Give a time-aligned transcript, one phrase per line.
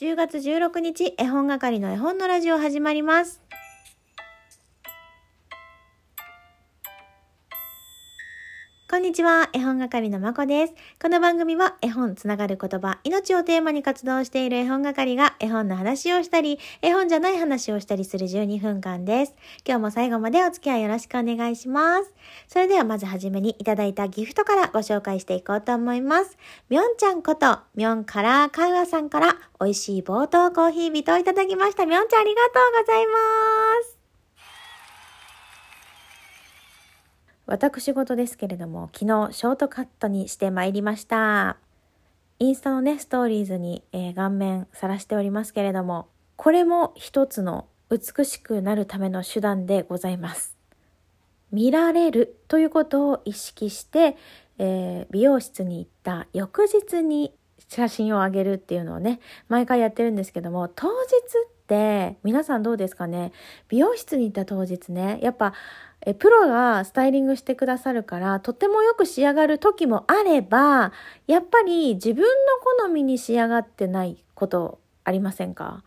[0.00, 3.42] 10月16日、絵本係の絵本のラジオ始まります。
[8.90, 10.72] こんにちは、絵本係のまこです。
[10.98, 19.34] この番組は絵本つながる言葉、命をテーマに活動している絵本係が絵本の話をしたり、絵本じゃない話をしたりする12分間です。
[19.66, 22.14] 今日も最後までお付き合いよろしくお願いします。
[22.46, 26.38] それではまずはじめにいただいたギフトからご紹介していこうと思います。
[26.70, 31.84] みょんちゃんこと、みょんからかうわさんから美味しい冒頭コーヒー人をいただきました。
[31.84, 33.12] みょんちゃんありがとうございま
[33.86, 33.97] す。
[37.50, 41.56] 私事ですけれども、昨日ショートカットにしてまいりました。
[42.38, 50.58] インスタのね、ストーリーズに、えー顔面さらしておりますけれども、これも一つの美しくなるための手段でございます。
[51.50, 54.18] 見られるということを意識して、
[54.58, 57.32] えー美容室に行った翌日に
[57.66, 63.32] 写真をあげるっていうのをね、毎回やってるんですけども、当日って皆さんどうですかね？
[63.68, 65.54] 美容室に行った当日ね、やっぱ
[66.06, 70.92] えプロがスタイリングしてくださるから、とてもよく仕上がる時もあれば、
[71.26, 72.28] やっぱり自分の
[72.84, 75.84] 好みに仕上がってないことありませんか？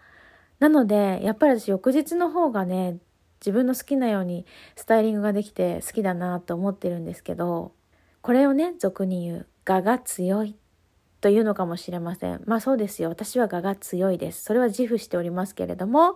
[0.59, 2.97] なので、やっぱり私翌日の方がね、
[3.39, 4.45] 自分の好きなように
[4.75, 7.71] スタイリングができて好きだなと思ってるんですけど、
[8.21, 10.55] これをね、俗に言う、我が強い
[11.21, 12.43] というのかもしれません。
[12.45, 13.09] まあそうですよ。
[13.09, 14.43] 私は我が強いです。
[14.43, 16.15] それは自負しておりますけれども、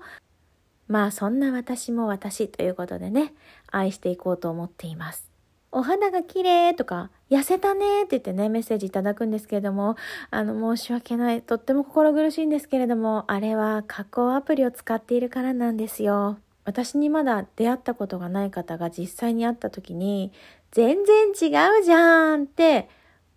[0.87, 3.33] まあそんな私も私ということでね、
[3.71, 5.35] 愛していこうと思っています。
[5.71, 9.97] お肌が綺麗とか、痩せたねって言ってね、メッセージいただくんですけれども、
[10.31, 11.41] あの、申し訳ない。
[11.41, 16.37] とっても心苦しいんですけれども、あれは加工アプリを使っているからなんですよ。
[16.63, 20.31] 私にまだ出会ったことがない方が実際に会った時に、
[20.71, 22.87] 全然違うじゃんって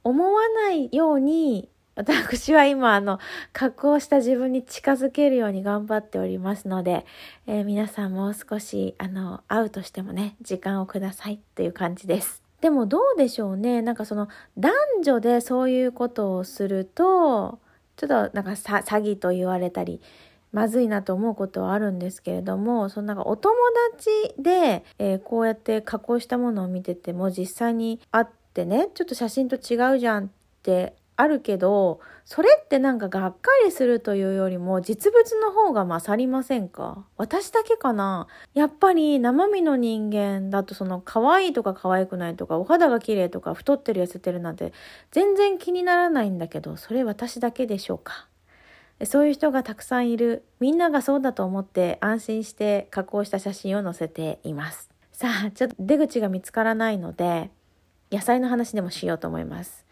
[0.05, 1.69] 思わないように、
[1.99, 3.19] 私は今、あの、
[3.53, 7.05] 加工した自分に近づけるように頑張っておりますので、
[7.49, 12.41] えー皆さんもう少し、あの、会うとしてもね、時間をくださいっていう感じです。
[12.61, 13.83] でもどうでしょうね。
[13.83, 14.73] なんかその、男
[15.03, 17.59] 女でそういうことをすると、
[17.97, 20.01] ちょっとなんか詐欺と言われたり、
[20.53, 23.57] まずいなと思うことはあるんですけれども、そのなんかお友
[23.97, 30.29] 達で、えーこうやって加工したものを見てても実際に会ってね、ちょっと写真と違うじゃんっ
[30.63, 37.05] てあるけど、それってなんかがっかりするというよりも実物の方が勝りませんか？
[37.17, 38.29] 私だけかな？
[38.55, 44.73] やっぱり生身の人間だとその可愛いとか可愛くないとかお肌が綺麗とか太ってる痩せてるなんて
[45.11, 48.29] 全然気にならないんだけど、それ私だけでしょうか？
[49.05, 50.45] そういう人がたくさんいる。
[50.61, 54.89] みんながそうだと思って安心して加工した写真を載せています。
[55.13, 57.51] さあ、ちょっと出口が見つからないので、
[58.13, 59.85] 野菜の話でもしようと思います。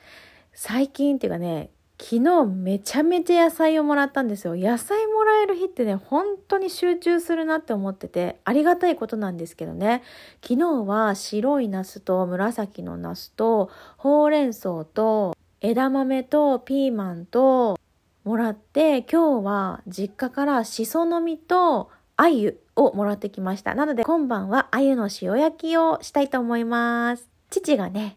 [0.58, 1.68] 最近っていうかね、
[2.00, 4.56] 昨日めちゃめちゃ野菜をもらったんですよ。
[4.56, 10.02] 野菜もらえる日ってね、本当に集中するなって思ってて、ありがたいことなんですけどね。
[10.42, 17.78] 昨日は白いナスと紫のナスと、ほうれん草と、枝豆とピーマンと、
[18.24, 23.74] もらって、今日は実家からしその実と鮎をもらってきました。
[23.74, 27.28] なので今晩は鮎の塩焼きをしたいと思います。
[27.50, 28.16] 父がね、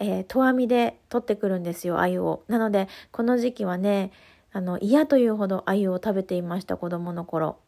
[0.00, 2.42] えー、とわみで取ってくるんですよ、鮎を。
[2.48, 4.10] なので、この時期はね、
[4.52, 7.58] あの、嫌というほど鮎を食べていました、子供の頃。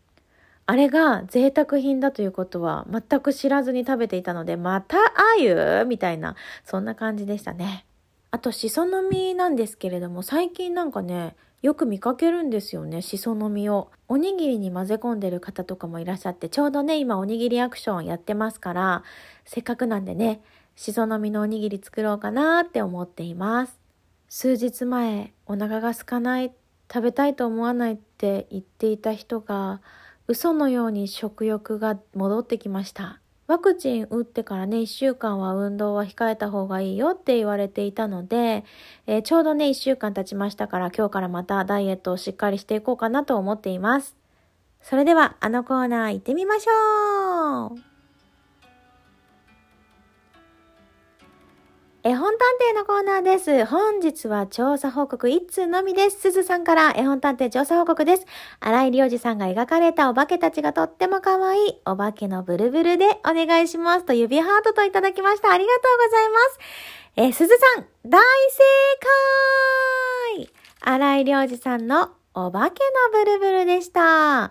[0.65, 4.97] あれが贅沢品だということは全く知らずに食べていたので、また
[5.39, 5.85] 鮎？
[5.85, 6.35] みたいな、
[6.65, 7.85] そんな感じでしたね。
[8.31, 13.91] あと、しその実なんですけれども、最近なんかね、よく見かけるんですよね、しその実を。
[14.09, 19.03] おにぎりに混ぜ込んでる方とかもいらっしゃって、ちょうどね、今おにぎりアクションやってますから、
[19.45, 20.41] せっかくなんでね、
[20.77, 23.79] しその実のおにぎり作ろうかなって思っています。
[24.29, 26.53] 数日前、お腹が空かない、
[26.93, 29.81] 食べたいと思わないって言っていた人が、
[30.27, 33.21] 嘘のように食欲が戻ってきました。
[33.47, 38.65] ワクチン打ってからね、1週間は運動は控えた方がいいよって言われていたので、
[39.07, 44.17] えーちょうどね、1週間経ちましたから、今日からまたダイエットをしっかりしていこうかなと思っています。
[44.81, 47.92] それでは、あのコーナー行ってみましょう
[52.05, 53.65] 絵本探偵のコーナーです。
[53.65, 56.19] 本日は調査報告1通のみです。
[56.19, 58.27] すずさんから絵本探偵調査報告です。
[58.59, 65.53] 荒井良二さんが描かれたお化けたちがとっても可愛いお化けのブルブルでお願いしますと指ハートといただきました。
[65.53, 66.59] ありがとうございます。
[67.15, 68.21] えー、すずさん、大
[68.51, 68.63] 正
[70.41, 70.51] 解
[70.81, 72.81] 荒井良二さんのお化け
[73.13, 74.51] のブルブルでした。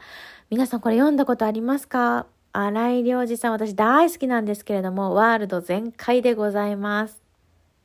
[0.50, 2.27] 皆さんこれ読んだことありますか？
[2.53, 7.20] 荒井良二さん、私大好きなんですけれども、ワールド全開でございます。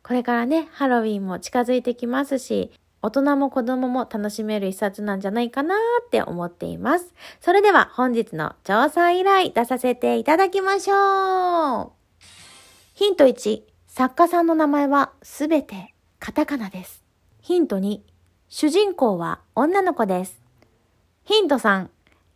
[0.06, 2.70] これからね、ハロウィンも近づいてきますし、
[3.02, 7.12] 大人も子供も楽しめる一冊なんじゃないかなって思っています。
[7.40, 12.24] それでは本日の調査依頼出させていただきましょう。
[12.94, 17.02] ヒント1、作家さんの名前はすべてカタカナです。
[17.42, 17.98] ヒント2、
[18.48, 20.40] 主人公は女の子です。
[21.24, 21.88] ヒント3、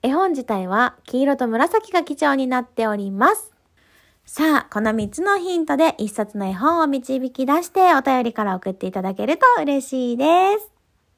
[0.02, 3.52] 絵本自体は黄色と紫が基調になっております。
[4.32, 10.24] さあ、この3つのヒントで一冊の絵本を導き出してお便りから送っていただけると嬉しいで
[10.56, 10.70] す。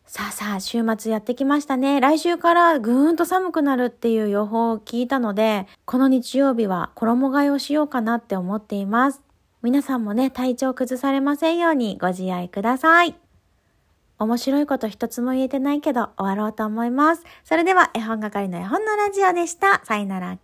[0.07, 2.01] さあさあ、週末やってきましたね。
[2.01, 9.21] 来週からぐーんと寒くなるっていう予報を聞いたので、この日曜日は衣替えをしようかなって思っています。
[9.61, 13.15] 皆さんもね、体調崩されませんようにご自愛ください。
[14.19, 17.25] 面白いこと一つも言えてないけど終わろうと思います。
[17.45, 19.85] それでは絵本係の絵本のラジオでした。
[19.85, 20.39] さよなら。